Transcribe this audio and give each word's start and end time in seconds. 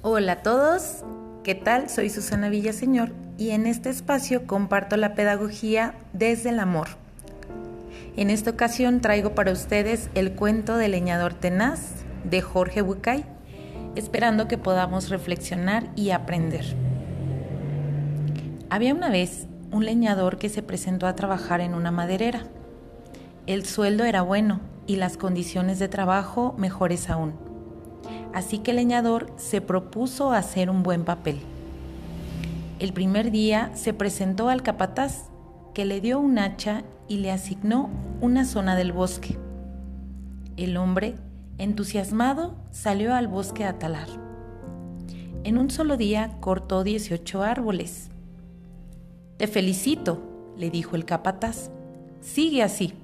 Hola 0.00 0.32
a 0.34 0.42
todos, 0.44 1.02
¿qué 1.42 1.56
tal? 1.56 1.90
Soy 1.90 2.08
Susana 2.08 2.48
Villaseñor 2.48 3.10
y 3.36 3.50
en 3.50 3.66
este 3.66 3.90
espacio 3.90 4.46
comparto 4.46 4.96
la 4.96 5.14
pedagogía 5.14 5.96
desde 6.12 6.50
el 6.50 6.60
amor. 6.60 6.86
En 8.16 8.30
esta 8.30 8.52
ocasión 8.52 9.00
traigo 9.00 9.34
para 9.34 9.50
ustedes 9.50 10.08
el 10.14 10.34
cuento 10.34 10.76
del 10.76 10.92
leñador 10.92 11.34
tenaz 11.34 11.80
de 12.22 12.40
Jorge 12.42 12.80
Bucay, 12.80 13.24
esperando 13.96 14.46
que 14.46 14.56
podamos 14.56 15.08
reflexionar 15.08 15.88
y 15.96 16.10
aprender. 16.10 16.76
Había 18.70 18.94
una 18.94 19.10
vez 19.10 19.48
un 19.72 19.84
leñador 19.84 20.38
que 20.38 20.48
se 20.48 20.62
presentó 20.62 21.08
a 21.08 21.16
trabajar 21.16 21.60
en 21.60 21.74
una 21.74 21.90
maderera. 21.90 22.44
El 23.48 23.66
sueldo 23.66 24.04
era 24.04 24.22
bueno 24.22 24.60
y 24.86 24.94
las 24.94 25.16
condiciones 25.16 25.80
de 25.80 25.88
trabajo 25.88 26.54
mejores 26.56 27.10
aún 27.10 27.48
así 28.34 28.58
que 28.58 28.72
el 28.72 28.78
leñador 28.78 29.32
se 29.36 29.60
propuso 29.60 30.32
hacer 30.32 30.70
un 30.70 30.82
buen 30.82 31.04
papel. 31.04 31.40
El 32.78 32.92
primer 32.92 33.30
día 33.30 33.72
se 33.74 33.92
presentó 33.92 34.48
al 34.48 34.62
capataz, 34.62 35.30
que 35.74 35.84
le 35.84 36.00
dio 36.00 36.20
un 36.20 36.38
hacha 36.38 36.84
y 37.08 37.18
le 37.18 37.30
asignó 37.30 37.90
una 38.20 38.44
zona 38.44 38.76
del 38.76 38.92
bosque. 38.92 39.38
El 40.56 40.76
hombre, 40.76 41.14
entusiasmado, 41.58 42.54
salió 42.70 43.14
al 43.14 43.28
bosque 43.28 43.64
a 43.64 43.78
talar. 43.78 44.08
En 45.44 45.58
un 45.58 45.70
solo 45.70 45.96
día 45.96 46.36
cortó 46.40 46.84
18 46.84 47.42
árboles. 47.42 48.10
Te 49.36 49.46
felicito, 49.46 50.20
le 50.56 50.70
dijo 50.70 50.96
el 50.96 51.04
capataz. 51.04 51.70
Sigue 52.20 52.62
así. 52.62 52.94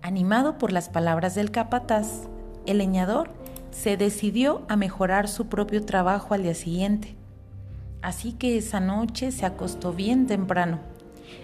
Animado 0.00 0.58
por 0.58 0.72
las 0.72 0.88
palabras 0.88 1.34
del 1.34 1.50
capataz, 1.50 2.28
el 2.66 2.78
leñador 2.78 3.30
se 3.70 3.96
decidió 3.96 4.62
a 4.68 4.76
mejorar 4.76 5.28
su 5.28 5.46
propio 5.46 5.84
trabajo 5.84 6.34
al 6.34 6.42
día 6.42 6.54
siguiente. 6.54 7.16
Así 8.02 8.32
que 8.32 8.56
esa 8.56 8.80
noche 8.80 9.32
se 9.32 9.46
acostó 9.46 9.92
bien 9.92 10.26
temprano. 10.26 10.78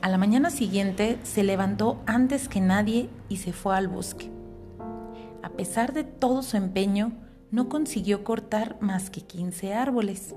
A 0.00 0.08
la 0.08 0.18
mañana 0.18 0.50
siguiente 0.50 1.18
se 1.22 1.42
levantó 1.42 2.00
antes 2.06 2.48
que 2.48 2.60
nadie 2.60 3.08
y 3.28 3.38
se 3.38 3.52
fue 3.52 3.76
al 3.76 3.88
bosque. 3.88 4.30
A 5.42 5.50
pesar 5.50 5.92
de 5.92 6.04
todo 6.04 6.42
su 6.42 6.56
empeño, 6.56 7.12
no 7.50 7.68
consiguió 7.68 8.24
cortar 8.24 8.76
más 8.80 9.10
que 9.10 9.20
15 9.20 9.74
árboles. 9.74 10.34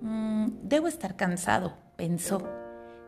Mm, 0.00 0.48
debo 0.62 0.88
estar 0.88 1.16
cansado, 1.16 1.74
pensó, 1.96 2.42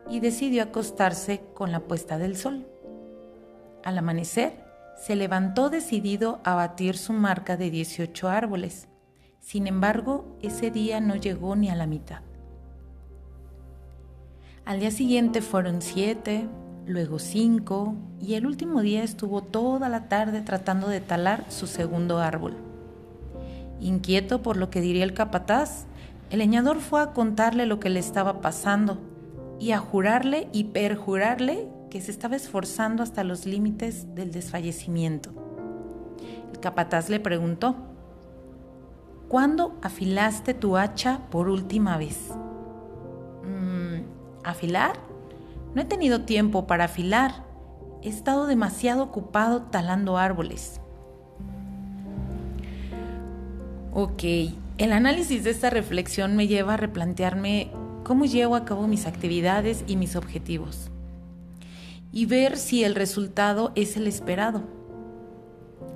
y 0.09 0.19
decidió 0.19 0.63
acostarse 0.63 1.41
con 1.53 1.71
la 1.71 1.81
puesta 1.81 2.17
del 2.17 2.37
sol. 2.37 2.67
Al 3.83 3.97
amanecer, 3.97 4.66
se 4.97 5.15
levantó 5.15 5.69
decidido 5.69 6.41
a 6.43 6.55
batir 6.55 6.97
su 6.97 7.13
marca 7.13 7.55
de 7.55 7.69
18 7.69 8.27
árboles. 8.29 8.87
Sin 9.39 9.67
embargo, 9.67 10.37
ese 10.41 10.71
día 10.71 10.99
no 10.99 11.15
llegó 11.15 11.55
ni 11.55 11.69
a 11.69 11.75
la 11.75 11.85
mitad. 11.85 12.21
Al 14.65 14.79
día 14.81 14.91
siguiente 14.91 15.41
fueron 15.41 15.81
siete, 15.81 16.49
luego 16.85 17.19
cinco, 17.19 17.95
y 18.19 18.33
el 18.33 18.45
último 18.45 18.81
día 18.81 19.03
estuvo 19.03 19.41
toda 19.41 19.87
la 19.87 20.09
tarde 20.09 20.41
tratando 20.41 20.89
de 20.89 20.99
talar 20.99 21.45
su 21.49 21.67
segundo 21.67 22.17
árbol. 22.17 22.57
Inquieto 23.79 24.41
por 24.41 24.57
lo 24.57 24.69
que 24.69 24.81
diría 24.81 25.05
el 25.05 25.13
capataz, 25.13 25.85
el 26.31 26.39
leñador 26.39 26.79
fue 26.81 27.01
a 27.01 27.13
contarle 27.13 27.65
lo 27.65 27.79
que 27.79 27.89
le 27.89 27.99
estaba 27.99 28.41
pasando 28.41 28.99
y 29.59 29.71
a 29.71 29.79
jurarle 29.79 30.49
y 30.51 30.65
perjurarle 30.65 31.69
que 31.89 32.01
se 32.01 32.11
estaba 32.11 32.35
esforzando 32.35 33.03
hasta 33.03 33.23
los 33.23 33.45
límites 33.45 34.13
del 34.15 34.31
desfallecimiento. 34.31 35.31
El 36.51 36.59
capataz 36.59 37.09
le 37.09 37.19
preguntó, 37.19 37.75
¿cuándo 39.27 39.77
afilaste 39.81 40.53
tu 40.53 40.77
hacha 40.77 41.21
por 41.29 41.49
última 41.49 41.97
vez? 41.97 42.17
Mm, 43.43 44.01
¿Afilar? 44.43 44.99
No 45.75 45.81
he 45.81 45.85
tenido 45.85 46.21
tiempo 46.21 46.67
para 46.67 46.85
afilar. 46.85 47.45
He 48.01 48.09
estado 48.09 48.47
demasiado 48.47 49.03
ocupado 49.03 49.63
talando 49.63 50.17
árboles. 50.17 50.81
Ok, 53.93 54.23
el 54.77 54.93
análisis 54.93 55.43
de 55.43 55.49
esta 55.49 55.69
reflexión 55.69 56.35
me 56.35 56.47
lleva 56.47 56.75
a 56.75 56.77
replantearme 56.77 57.71
cómo 58.03 58.25
llevo 58.25 58.55
a 58.55 58.63
cabo 58.63 58.87
mis 58.87 59.07
actividades 59.07 59.83
y 59.87 59.95
mis 59.95 60.15
objetivos 60.15 60.91
y 62.11 62.25
ver 62.25 62.57
si 62.57 62.83
el 62.83 62.95
resultado 62.95 63.71
es 63.75 63.97
el 63.97 64.07
esperado. 64.07 64.63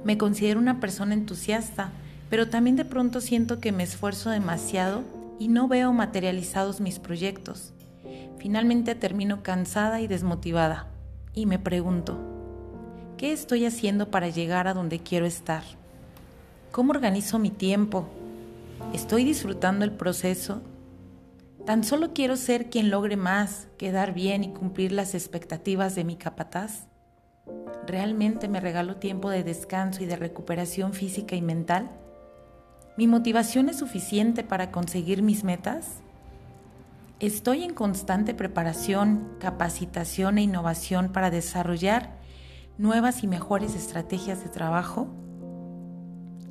Me 0.03 0.17
considero 0.17 0.59
una 0.59 0.79
persona 0.79 1.13
entusiasta, 1.13 1.91
pero 2.29 2.49
también 2.49 2.75
de 2.75 2.85
pronto 2.85 3.21
siento 3.21 3.59
que 3.59 3.71
me 3.71 3.83
esfuerzo 3.83 4.29
demasiado 4.29 5.03
y 5.39 5.47
no 5.47 5.67
veo 5.67 5.93
materializados 5.93 6.81
mis 6.81 6.99
proyectos. 6.99 7.73
Finalmente 8.37 8.95
termino 8.95 9.43
cansada 9.43 10.01
y 10.01 10.07
desmotivada 10.07 10.87
y 11.33 11.45
me 11.45 11.59
pregunto, 11.59 12.17
¿qué 13.17 13.31
estoy 13.31 13.65
haciendo 13.65 14.09
para 14.09 14.29
llegar 14.29 14.67
a 14.67 14.73
donde 14.73 14.99
quiero 14.99 15.25
estar? 15.25 15.63
¿Cómo 16.71 16.91
organizo 16.91 17.37
mi 17.37 17.51
tiempo? 17.51 18.07
¿Estoy 18.93 19.23
disfrutando 19.23 19.85
el 19.85 19.91
proceso 19.91 20.61
Tan 21.65 21.83
solo 21.83 22.11
quiero 22.13 22.37
ser 22.37 22.71
quien 22.71 22.89
logre 22.89 23.17
más, 23.17 23.67
quedar 23.77 24.13
bien 24.13 24.43
y 24.43 24.49
cumplir 24.51 24.91
las 24.91 25.13
expectativas 25.13 25.93
de 25.93 26.03
mi 26.03 26.15
capataz. 26.15 26.87
¿Realmente 27.85 28.47
me 28.47 28.59
regalo 28.59 28.95
tiempo 28.95 29.29
de 29.29 29.43
descanso 29.43 30.03
y 30.03 30.07
de 30.07 30.15
recuperación 30.15 30.93
física 30.93 31.35
y 31.35 31.41
mental? 31.41 31.91
¿Mi 32.97 33.05
motivación 33.05 33.69
es 33.69 33.77
suficiente 33.77 34.43
para 34.43 34.71
conseguir 34.71 35.21
mis 35.21 35.43
metas? 35.43 36.01
¿Estoy 37.19 37.63
en 37.63 37.75
constante 37.75 38.33
preparación, 38.33 39.35
capacitación 39.39 40.39
e 40.39 40.41
innovación 40.41 41.11
para 41.11 41.29
desarrollar 41.29 42.17
nuevas 42.79 43.23
y 43.23 43.27
mejores 43.27 43.75
estrategias 43.75 44.43
de 44.43 44.49
trabajo? 44.49 45.07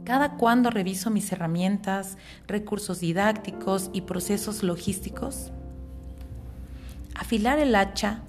Cada 0.05 0.37
cuando 0.37 0.71
reviso 0.71 1.11
mis 1.11 1.31
herramientas, 1.33 2.19
recursos 2.47 3.01
didácticos 3.01 3.91
y 3.93 4.03
procesos 4.03 4.63
logísticos. 4.63 5.53
Afilar 7.15 7.59
el 7.59 7.75
hacha 7.75 8.23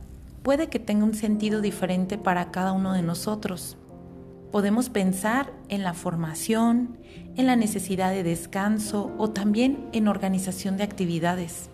puede 0.44 0.68
que 0.68 0.80
tenga 0.80 1.06
un 1.06 1.14
sentido 1.14 1.62
diferente 1.62 2.18
para 2.18 2.52
cada 2.52 2.72
uno 2.72 2.94
de 2.94 3.02
nosotros. 3.02 3.78
Podemos 4.52 4.90
pensar 4.90 5.54
en 5.70 5.84
la 5.84 5.94
formación, 5.94 6.98
en 7.38 7.48
la 7.48 7.56
necesidad 7.56 8.12
de 8.12 8.24
descanso 8.24 9.12
o 9.18 9.30
también 9.30 9.88
en 9.94 10.08
organización 10.08 10.78
de 10.78 10.84
actividades. 10.84 11.70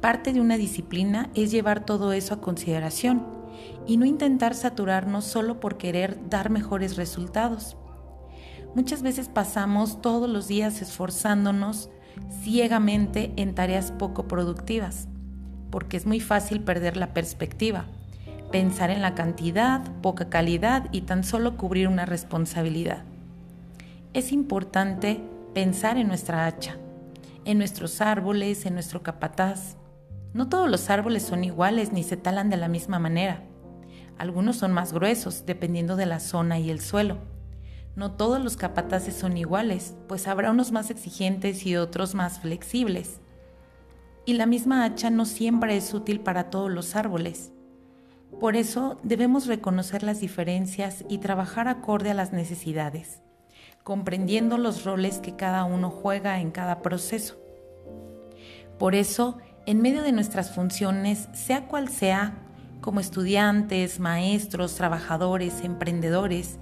Parte 0.00 0.32
de 0.32 0.40
una 0.40 0.56
disciplina 0.56 1.30
es 1.34 1.50
llevar 1.50 1.84
todo 1.84 2.12
eso 2.12 2.34
a 2.34 2.40
consideración 2.40 3.26
y 3.86 3.96
no 3.96 4.06
intentar 4.06 4.54
saturarnos 4.54 5.24
solo 5.24 5.60
por 5.60 5.76
querer 5.76 6.28
dar 6.28 6.50
mejores 6.50 6.96
resultados. 6.96 7.77
Muchas 8.74 9.02
veces 9.02 9.28
pasamos 9.28 10.00
todos 10.02 10.28
los 10.28 10.46
días 10.46 10.82
esforzándonos 10.82 11.90
ciegamente 12.42 13.32
en 13.36 13.54
tareas 13.54 13.92
poco 13.92 14.28
productivas, 14.28 15.08
porque 15.70 15.96
es 15.96 16.06
muy 16.06 16.20
fácil 16.20 16.60
perder 16.60 16.96
la 16.96 17.14
perspectiva, 17.14 17.86
pensar 18.52 18.90
en 18.90 19.02
la 19.02 19.14
cantidad, 19.14 19.82
poca 20.02 20.28
calidad 20.28 20.88
y 20.92 21.02
tan 21.02 21.24
solo 21.24 21.56
cubrir 21.56 21.88
una 21.88 22.06
responsabilidad. 22.06 23.04
Es 24.12 24.32
importante 24.32 25.20
pensar 25.54 25.96
en 25.96 26.08
nuestra 26.08 26.46
hacha, 26.46 26.76
en 27.44 27.58
nuestros 27.58 28.00
árboles, 28.00 28.66
en 28.66 28.74
nuestro 28.74 29.02
capataz. 29.02 29.76
No 30.34 30.48
todos 30.48 30.70
los 30.70 30.90
árboles 30.90 31.22
son 31.22 31.44
iguales 31.44 31.92
ni 31.92 32.02
se 32.02 32.16
talan 32.16 32.50
de 32.50 32.58
la 32.58 32.68
misma 32.68 32.98
manera. 32.98 33.42
Algunos 34.18 34.56
son 34.56 34.72
más 34.72 34.92
gruesos, 34.92 35.46
dependiendo 35.46 35.96
de 35.96 36.06
la 36.06 36.20
zona 36.20 36.58
y 36.58 36.70
el 36.70 36.80
suelo. 36.80 37.18
No 37.98 38.12
todos 38.12 38.40
los 38.40 38.56
capataces 38.56 39.16
son 39.16 39.36
iguales, 39.36 39.96
pues 40.06 40.28
habrá 40.28 40.52
unos 40.52 40.70
más 40.70 40.88
exigentes 40.88 41.66
y 41.66 41.74
otros 41.74 42.14
más 42.14 42.38
flexibles. 42.38 43.18
Y 44.24 44.34
la 44.34 44.46
misma 44.46 44.84
hacha 44.84 45.10
no 45.10 45.24
siempre 45.24 45.76
es 45.76 45.92
útil 45.92 46.20
para 46.20 46.48
todos 46.48 46.70
los 46.70 46.94
árboles. 46.94 47.50
Por 48.38 48.54
eso 48.54 49.00
debemos 49.02 49.48
reconocer 49.48 50.04
las 50.04 50.20
diferencias 50.20 51.04
y 51.08 51.18
trabajar 51.18 51.66
acorde 51.66 52.12
a 52.12 52.14
las 52.14 52.32
necesidades, 52.32 53.20
comprendiendo 53.82 54.58
los 54.58 54.84
roles 54.84 55.18
que 55.18 55.34
cada 55.34 55.64
uno 55.64 55.90
juega 55.90 56.40
en 56.40 56.52
cada 56.52 56.82
proceso. 56.82 57.36
Por 58.78 58.94
eso, 58.94 59.38
en 59.66 59.82
medio 59.82 60.02
de 60.02 60.12
nuestras 60.12 60.54
funciones, 60.54 61.28
sea 61.32 61.66
cual 61.66 61.88
sea, 61.88 62.44
como 62.80 63.00
estudiantes, 63.00 63.98
maestros, 63.98 64.76
trabajadores, 64.76 65.64
emprendedores, 65.64 66.60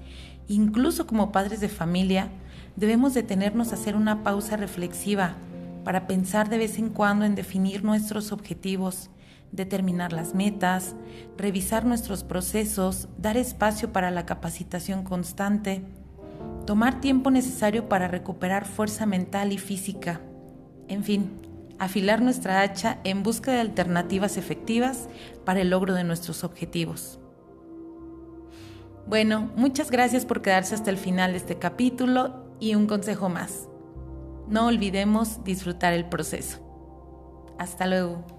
Incluso 0.49 1.07
como 1.07 1.33
padres 1.33 1.61
de 1.61 1.69
familia, 1.69 2.31
debemos 2.77 3.15
detenernos 3.15 3.73
a 3.73 3.75
hacer 3.75 3.97
una 3.97 4.23
pausa 4.23 4.57
reflexiva 4.57 5.35
para 5.85 6.07
pensar 6.07 6.49
de 6.49 6.59
vez 6.59 6.79
en 6.79 6.91
cuando 6.91 7.25
en 7.25 7.35
definir 7.35 7.85
nuestros 7.85 8.33
objetivos, 8.33 9.11
determinar 9.53 10.13
las 10.13 10.35
metas, 10.35 10.95
revisar 11.37 11.85
nuestros 11.85 12.25
procesos, 12.25 13.09
dar 13.19 13.37
espacio 13.37 13.93
para 13.93 14.11
la 14.11 14.27
capacitación 14.27 15.05
constante 15.05 15.85
tomar 16.67 17.01
tiempo 17.01 17.31
necesario 17.31 17.89
para 17.89 18.09
recuperar 18.09 18.67
fuerza 18.67 19.07
mental 19.07 19.53
y 19.53 19.59
física, 19.59 20.21
en 20.89 21.05
fin, 21.05 21.31
afilar 21.79 22.21
nuestra 22.21 22.61
hacha 22.61 22.99
en 23.05 23.23
busca 23.23 23.53
de 23.53 23.61
alternativas 23.61 24.37
efectivas 24.37 25.09
para 25.45 25.61
el 25.61 25.71
logro 25.71 25.95
de 25.95 26.05
nuestros 26.05 26.43
objetivos. 26.45 27.21
Bueno, 29.07 29.53
muchas 29.55 29.93
gracias 29.93 30.27
por 30.27 30.43
quedarse 30.43 30.75
hasta 30.75 30.91
el 30.91 30.99
final 30.99 31.31
de 31.31 31.39
este 31.39 31.59
capítulo 31.59 32.45
y 32.59 32.75
un 32.75 32.89
consejo 32.89 33.29
más. 33.29 33.69
No 34.49 34.67
olvidemos 34.67 35.45
disfrutar 35.45 35.93
el 35.93 36.09
proceso. 36.09 36.59
Hasta 37.57 37.87
luego. 37.87 38.36